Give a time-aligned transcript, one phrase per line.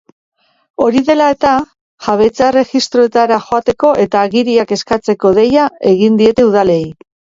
[0.85, 1.49] Hori dela eta,
[2.07, 6.85] jabetza-erregistroetara joateko eta agiriak eskatzeko deia egin diete udalei.